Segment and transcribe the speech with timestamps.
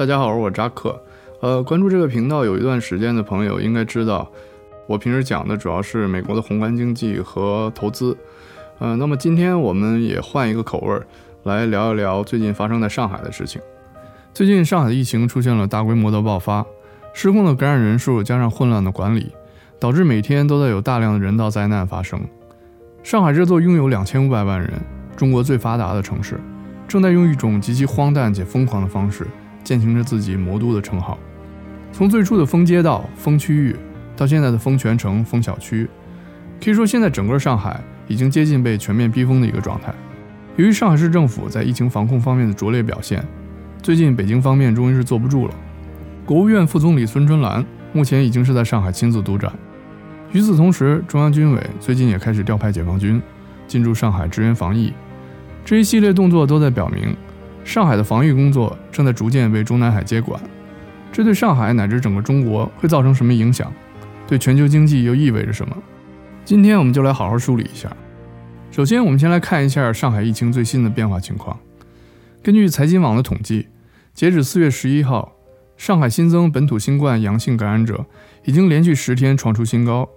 [0.00, 0.98] 大家好，我是扎克。
[1.40, 4.26] 呃，关注这个频道有一段时间的朋友应该知道，
[4.86, 8.16] 我平时讲的主要是美国的宏观经济和投资。
[8.78, 11.06] 呃，那么今天我们也换一个口味儿，
[11.42, 13.60] 来聊一聊最近发生在上海的事情。
[14.32, 16.64] 最近上海的疫情出现了大规模的爆发，
[17.12, 19.30] 失控的感染人数加上混乱的管理，
[19.78, 22.18] 导致每天都在有大量的人道灾难发生。
[23.02, 24.72] 上海这座拥有两千五百万人、
[25.14, 26.40] 中国最发达的城市，
[26.88, 29.26] 正在用一种极其荒诞且疯狂的方式
[29.64, 31.18] 践行着自己“魔都”的称号。
[31.92, 33.76] 从最初的封街道、封区域，
[34.16, 35.88] 到现在的封全城、封小区，
[36.62, 39.92] 可以说现在整个上海已经接近被全面逼疯的一个状态。
[40.56, 43.24] 由于上海市政府在疫情防控方面的拙劣表现，
[43.82, 45.54] 最近北京方面终于是坐不住了。
[46.26, 49.50] 国务院副总理孙春兰目前已经是在上海亲自督战。
[50.32, 53.20] 与此同时，中央军委最近也开始调派解放军
[53.66, 54.92] 进驻上海支援防疫。
[55.64, 57.16] 这一系列动作都在表明，
[57.70, 60.42] 上海的防御工作正在逐渐被中南海接管。
[61.12, 63.72] 这对上海乃至整个中国会造成什么影响？
[64.26, 65.76] 对全球经济又意味着什么？
[66.44, 67.88] 今天我们就来好好梳理一下。
[68.72, 71.56] 首先，我们先来看一下上海疫情最新的变化情况。
[72.42, 73.68] 根据财经网的统计，
[74.14, 75.30] 截止四月十一号，
[75.76, 78.04] 上海新增本土新冠阳性感染者
[78.44, 80.08] 已经连续十天创出新高。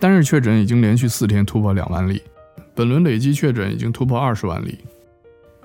[0.00, 2.22] 单日确诊已经连续四天突破两万例，
[2.74, 4.78] 本轮累计确诊已经突破二十万例。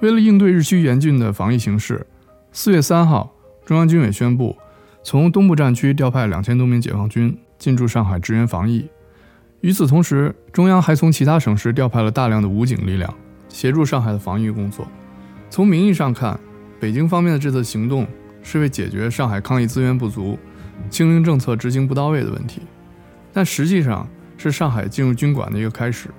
[0.00, 2.06] 为了应对日趋严峻的防疫形势，
[2.52, 3.32] 四月三号，
[3.64, 4.56] 中央军委宣布
[5.02, 8.86] 从东部战区调派两千多名解放军进驻上海支援防疫。
[9.62, 13.12] 与此同时，中央还从其他省市调派了大量的武警力量，
[13.48, 14.86] 协助上海的防疫工作。
[15.48, 16.38] 从名义上看，
[16.78, 18.06] 北京方面的这次行动
[18.42, 20.38] 是为解决上海抗疫资源不足、
[20.90, 22.60] 清零政策执行不到位的问题，
[23.32, 26.10] 但实际上，是上海进入军管的一个开始，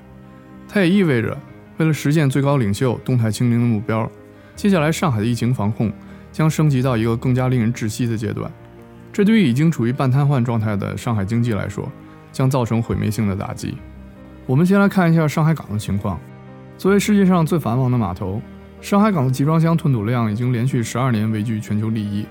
[0.67, 1.37] 它也意味着，
[1.77, 4.09] 为了实现最高领袖动态清零的目标，
[4.55, 5.91] 接下来上海的疫情防控
[6.31, 8.51] 将升级到一个更加令人窒息的阶段。
[9.13, 11.87] 这对于已经处于半瘫痪状态的上海经济来说，
[12.31, 13.75] 将造成毁灭性的打击。
[14.45, 16.19] 我们先来看一下上海港的情况。
[16.77, 18.41] 作为世界上最繁忙的码头，
[18.81, 22.25] 上海港的集装箱吞吐量已经连续十二年位居全球第一，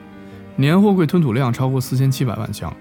[0.55, 2.73] 年货柜吞吐量超过四千七百万箱。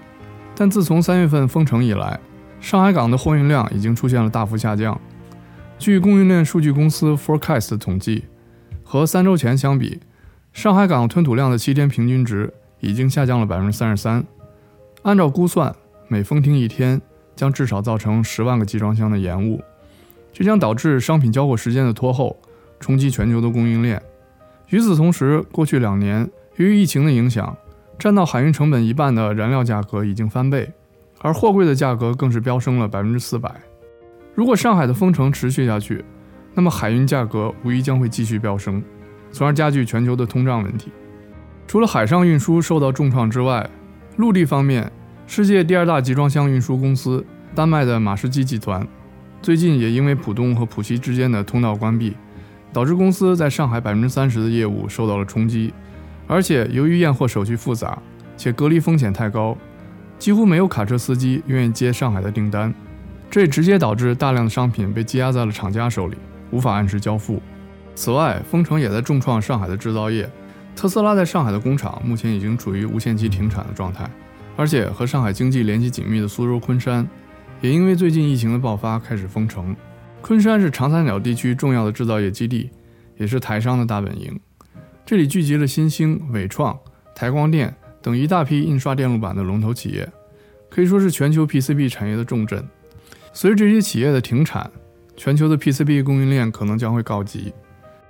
[0.55, 2.19] 但自从三月份封城以来，
[2.61, 4.99] 上海港的货运量已经出现了大幅下降。
[5.77, 8.23] 据供应链数据公司 Forecast 统计，
[8.83, 9.99] 和三周前相比，
[10.53, 14.25] 上海港吞吐量的七天平均值已经下降了百分之三十三。
[15.03, 15.75] 按照估算，
[16.07, 16.99] 每封停一天
[17.35, 19.61] 将至少造成十万个集装箱的延误，
[20.33, 22.39] 这将导致商品交货时间的拖后，
[22.79, 24.01] 冲击全球的供应链。
[24.69, 27.55] 与此同时，过去两年由于疫情的影响，
[27.99, 30.71] 占到海运成本一半的燃料价格已经翻倍。
[31.19, 33.53] 而货柜的价格更是飙升了百分之四百。
[34.35, 36.03] 如果上海的封城持续下去，
[36.53, 38.83] 那么海运价格无疑将会继续飙升，
[39.31, 40.91] 从而加剧全球的通胀问题。
[41.65, 43.69] 除了海上运输受到重创之外，
[44.17, 44.91] 陆地方面，
[45.25, 47.25] 世界第二大集装箱运输公司
[47.55, 48.85] 丹麦的马士基集团，
[49.41, 52.13] 最近也因为浦东和浦西之间的通道关闭，
[52.73, 55.73] 导致公司在上海百分之三十的业务受到了冲击。
[56.27, 57.97] 而且由于验货手续复杂，
[58.35, 59.57] 且隔离风险太高。
[60.17, 62.73] 几乎没有卡车司机愿意接上海的订单，
[63.29, 66.17] 这直接导致大量的商品被积压在了厂家手里，
[66.51, 67.41] 无法按时交付。
[67.93, 70.29] 此外，封城也在重创上海的制造业。
[70.75, 74.09] 特斯拉在上海的工厂目前已经处于无限期停产的状态，
[74.57, 77.07] 而且和上海经济联系紧密的苏州昆山，
[77.61, 79.75] 也因为最近疫情的爆发开始封城。
[80.21, 82.69] 昆山是长三角地区重要的制造业基地，
[83.17, 84.39] 也是台商的大本营。
[85.05, 86.77] 这里聚集了新兴、伟创、
[87.13, 87.75] 台光电。
[88.01, 90.07] 等一大批印刷电路板的龙头企业，
[90.69, 92.63] 可以说是全球 PCB 产业的重镇。
[93.35, 94.71] 随着这些企业的停产，
[95.17, 97.53] 全球的 PCB 供应链可能将会告急。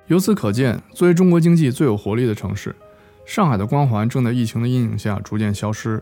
[0.05, 2.75] 由此可见，作为中国经济最有活力的城市，
[3.25, 5.99] 上海的光环正在疫情的阴影下逐渐消失。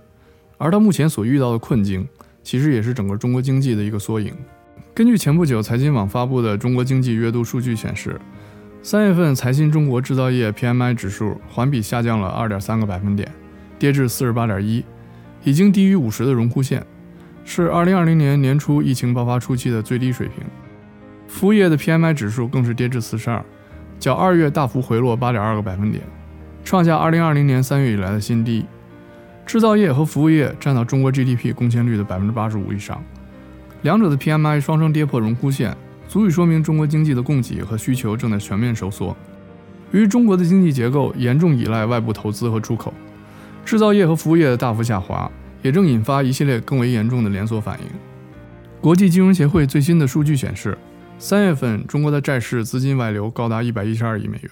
[0.58, 2.06] 而它目前所遇到的困境，
[2.44, 4.34] 其实也是整个中国经济的一个缩影。
[4.94, 8.20] 根据前不久财经网发布的中国经济月度数据显示，
[8.82, 13.32] 三月份财新中国制造业 PMI 指数环比下降了二点三个百分点。
[13.80, 14.84] 跌至四十八点一，
[15.46, 16.86] 已经低于五十的荣枯线，
[17.46, 20.44] 是二零二零年年初疫情爆发初期的最低水平。
[21.28, 23.44] 服务业的 PMI 指数更是跌至四十二，
[24.00, 26.04] 较二月大幅回落八点二个百分点，
[26.64, 28.66] 创下二零二零年三月以来的新低。
[29.46, 33.04] 制造业和服务业占到中国 GDP 贡献率的百分之八十五以上，
[33.82, 35.76] 两者的 PMI 双双跌破荣枯线，
[36.08, 39.16] 足以说明中国经济的供给和需求正在全面收缩。
[39.92, 42.94] 由于中国的经济结构严重依赖外部投资和出口。
[43.66, 45.32] 制造业和服务业的大幅下滑，
[45.64, 47.88] 也正引发一系列更为严重的连锁反应。
[48.80, 50.78] 国际金融协会最新的数据显示，
[51.18, 54.52] 三月份中国的债市资金外流高达一百一十二亿美元，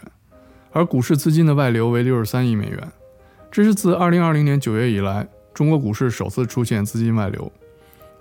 [0.71, 2.79] 而股市资金的外流为六十三亿美元。
[3.51, 7.51] 这是自2020年9月以来，中国股市首次出现资金外流。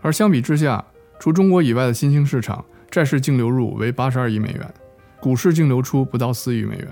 [0.02, 0.84] 而相比之下，
[1.20, 4.74] 除中国以外的新兴市场债市净流入为82亿美元，
[5.20, 6.88] 股市净流出不到4亿美元。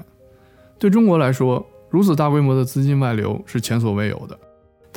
[0.79, 4.39] 对中国来说，如此大规模的资金外流是前所未有的，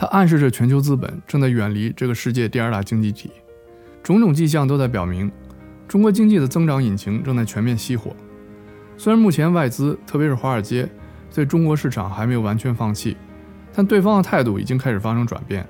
[0.01, 3.29] 它暗示着全球资本正在远离这个世界第二大经济体。
[4.01, 5.31] 种种迹象都在表明，
[5.87, 8.15] 中国经济的增长引擎正在全面熄火。
[8.97, 10.89] 虽然目前外资，特别是华尔街，
[11.31, 13.15] 对中国市场还没有完全放弃，
[13.75, 15.63] 但对方的态度已经开始发生转变。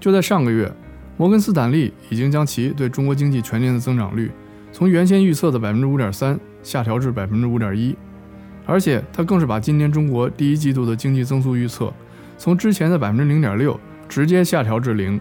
[0.00, 0.68] 就在上个月，
[1.16, 4.32] 摩根斯坦利已经将其对中国经济全年的增长率
[4.72, 7.96] 从原先预测的百分之五点三下调至百分之五点一。
[8.66, 11.94] 而且，他更是把今年中国第一季度的经济增速预测
[12.40, 13.78] 从之前的百分之零点六
[14.08, 15.20] 直接下调至零。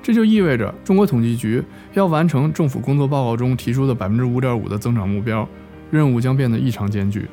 [0.00, 1.60] 这就意味着中国统计局
[1.94, 5.48] 要完成政府工作报告中提出的百分之五点五的增长目标，
[5.90, 7.26] 任务将变得异常艰巨。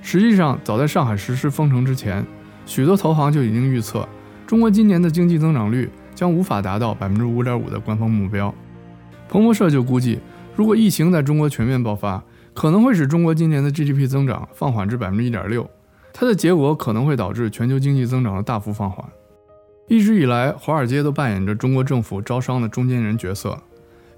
[0.00, 2.24] 实际上，早在上海实施封城之前，
[2.64, 4.08] 许多投行就已经预测
[4.46, 8.54] 中国今年的经济增长率将无法达到百分之五点五的官方目标。
[9.28, 10.18] 彭博社就估计，
[10.56, 15.68] 如果疫情在中国全面爆发，可能会使中国今年的 GDP 增长放缓至百分之一点六，
[16.12, 19.04] 它的结果可能会导致全球经济增长的大幅放缓。
[19.88, 23.58] 一直以来，华尔街都扮演着中国政府招商的中间人角色。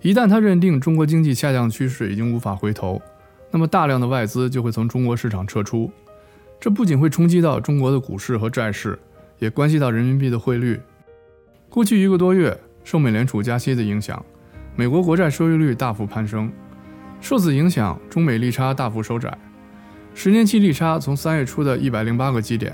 [0.01, 3.01] 一旦他认定中国经济下降趋势已经无法回头，
[3.51, 5.91] 那么大量的外资就会从中国市场撤出。
[6.61, 8.99] 这不仅会冲击到中国的股市和债市，
[9.39, 10.81] 也关系到人民币的汇率。
[11.69, 14.25] 过去一个多月，受美联储加息的影响，
[14.77, 16.53] 美国国债收益率大幅攀升。
[17.21, 19.37] 受此影响，中美利差大幅收窄，
[20.15, 22.73] 十年期利差从三月初的一百零八个基点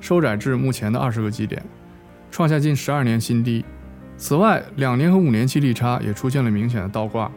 [0.00, 1.62] 收窄至目前的二十个基点，
[2.30, 3.64] 创下近十二年新低。
[4.16, 7.30] 此外，两年和五年期利差也出现了明显的倒挂。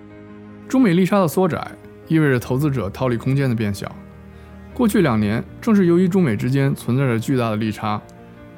[0.67, 1.65] 中美利差的缩窄
[2.07, 3.89] 意味着投资者套利空间的变小。
[4.73, 8.01] 过去两年，正是由于中美之间存在着巨大的利差，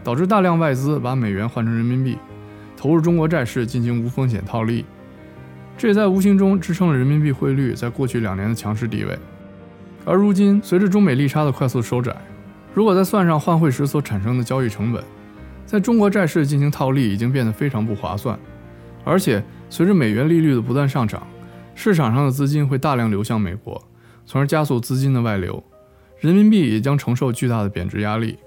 [0.03, 2.17] 导致大量外资把美元换成人民币，
[2.77, 4.85] 投入中国债市进行无风险套利。
[5.77, 9.19] 这也在无形中支撑了人民币汇率在过去两年的强势地位。
[10.05, 12.15] 而如今，随着中美利差的快速收窄，
[12.75, 15.03] 如果再算上换汇时所产生的交易成本，
[15.65, 18.37] 在中国债市进行套利已经变得非常不划算。
[19.03, 21.25] 而且，随着美元利率的不断上涨，
[21.73, 23.83] 市场上的资金会大量流向美国，
[24.27, 25.63] 从而加速资金的外流，
[26.19, 28.37] 人民币也将承受巨大的贬值压力。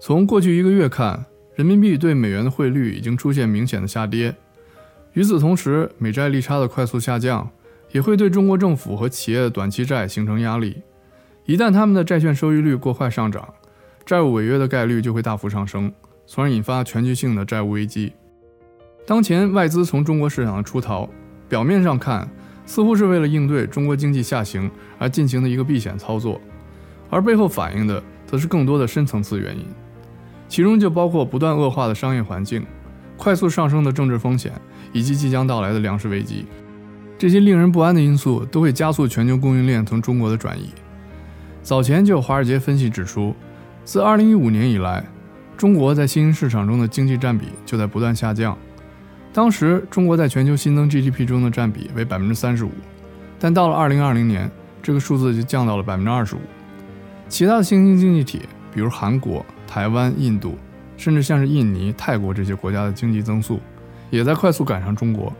[0.00, 1.24] 从过去一个月看，
[1.54, 4.34] 人民币对美元的汇率已经出现明显的下跌。
[5.12, 7.48] 与此同时，美债利差的快速下降
[7.92, 10.82] 也会对中国政府和企业的短期债形成压力。
[11.44, 13.54] 一旦他们的债券收益率过快上涨，
[14.04, 15.92] 债务违约的概率就会大幅上升，
[16.26, 18.12] 从而引发全局性的债务危机。
[19.06, 21.08] 当前外资从中国市场的出逃，
[21.48, 22.28] 表面上看
[22.64, 26.40] 似乎是为了应对中国经济下行而进行的一个避险操作，
[27.10, 29.66] 而背后反映的则是更多的深层次原因，
[30.48, 32.64] 其中就包括不断恶化的商业环境、
[33.16, 34.52] 快速上升的政治风险。
[34.94, 36.44] 以及即将到来的粮食危机，
[37.22, 40.70] 这些令人不安的因素都会加速全球供应链从中国的转移。
[41.62, 43.32] 早前就有华尔街分析指出，
[43.84, 45.04] 自2015年以来，
[45.56, 48.58] 中国在新兴市场中的经济占比就在不断下降。
[49.32, 52.68] 当时，中国在全球新增 GDP 中的占比为35%，
[53.38, 54.50] 但到了2020年，
[54.82, 56.38] 这个数字就降到了25%。
[57.28, 58.40] 其他的新兴经济体，
[58.74, 60.58] 比如韩国、台湾、印度，
[60.96, 63.60] 甚至像是印尼、泰国这些国家的经济增速。
[64.10, 65.32] 也在快速赶上中国。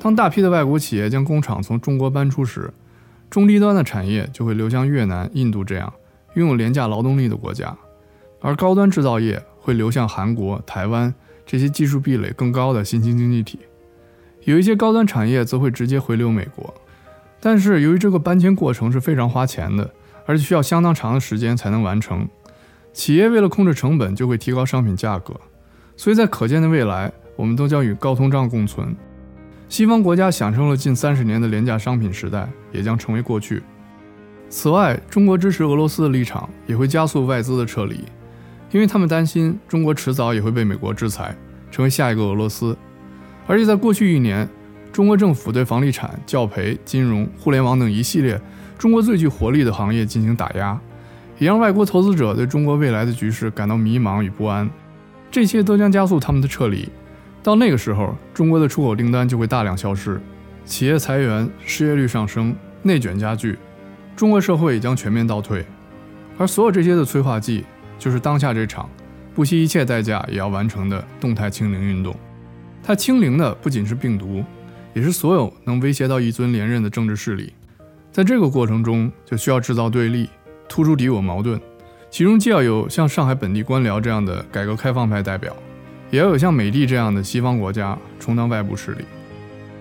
[0.00, 2.72] 当大批的外国企业将工厂从中国搬出时，
[3.28, 5.92] 中低端的产业就会流向越南、印度这样
[6.34, 7.76] 拥有廉价劳动力的国家，
[8.40, 11.12] 而高端制造业会流向韩国、台湾
[11.44, 13.58] 这些技术壁垒更高的新兴经济体。
[14.44, 16.72] 有一些高端产业则会直接回流美国。
[17.40, 19.90] 但是由于这个搬迁过程是非常花钱的，
[20.26, 22.26] 而且需要相当长的时间才能完成，
[22.92, 25.34] 企业为了控制成本就会提高商品价格，
[25.96, 27.12] 所以在可见的未来。
[27.36, 28.96] 我们都将与高通胀共存，
[29.68, 33.62] 西方国家享受了近三十年的廉价商品时代也将成为过去。
[34.48, 38.02] 此外，中国支持俄罗斯的立场也会加速外资的撤离，
[38.70, 41.36] 因为他们担心中国迟早也会被美国制裁，
[41.70, 42.74] 成为下一个俄罗斯。
[43.46, 44.48] 而且在过去一年，
[44.90, 48.40] 中国政府对房地产、教培、金融、互联网等一系列
[48.78, 50.80] 中国最具活力的行业进行打压，
[51.38, 54.68] 也让外国投资者对中国未来的局势感到迷茫与不安。
[55.30, 56.88] 这些都将加速他们的撤离。
[57.42, 60.20] 到那个时候，中国的出口订单就会大量消失，
[60.64, 63.58] 企业裁员，失业率上升，内卷加剧，
[64.14, 65.64] 中国社会也将全面倒退。
[66.36, 67.64] 而所有这些的催化剂，
[67.98, 68.88] 就是当下这场
[69.34, 72.14] 不惜一切代价也要完成的动态清零运动。
[72.82, 74.44] 它清零的不仅是病毒，
[74.94, 77.52] 也是所有能威胁到一尊连任的政治势力。
[78.10, 80.28] 在这个过程中，就需要制造对立，
[80.68, 81.60] 突出敌我矛盾，
[82.10, 85.54] 其中既要有像上海本地官僚这样的改革开放派代表，
[86.10, 89.04] 也要有像美帝这样的西方国家充当外部势力。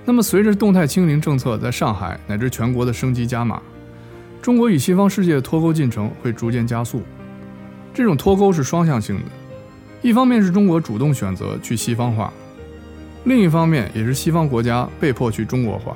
[0.05, 3.61] 那么，随着动态清零政策在上海乃至全国的升级加码，
[4.41, 7.01] 中国与西方世界的脱钩进程会逐渐加速。
[7.93, 9.23] 这种脱钩是双向性的，
[10.01, 12.31] 一方面是中国主动选择去西方化，
[13.25, 15.95] 另一方面也是西方国家被迫去中国化。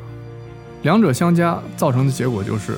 [0.81, 2.73] 两者相加造成的结果就是，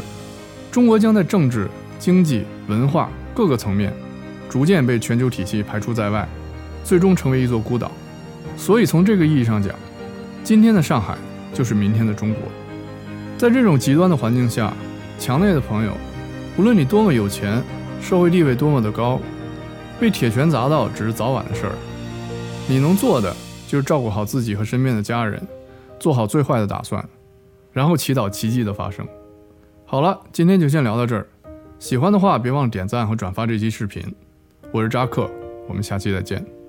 [0.71, 1.67] 中国将在政治、
[1.97, 3.91] 经济、文化各个层面
[4.49, 6.27] 逐渐被全球体系排除在外，
[6.83, 7.91] 最终成为一座孤岛。
[8.57, 9.73] 所以从这个意义上讲，
[10.43, 11.17] 今天的上海
[11.53, 12.43] 就是明天的中国。
[13.37, 14.73] 在这种极端的环境下，
[15.17, 15.91] 墙内的朋友，
[16.57, 17.61] 无论你多么有钱，
[18.01, 19.19] 社会地位多么的高，
[19.99, 21.73] 被铁拳砸到只是早晚的事儿。
[22.67, 23.35] 你能做的
[23.67, 25.41] 就是照顾好自己和身边的家人，
[25.99, 27.03] 做好最坏的打算。
[27.71, 29.05] 然后祈祷奇迹的发生。
[29.85, 31.27] 好了，今天就先聊到这儿。
[31.79, 34.03] 喜欢的话，别忘了点赞和转发这期视频。
[34.71, 35.29] 我是扎克，
[35.67, 36.62] 我们下期再见。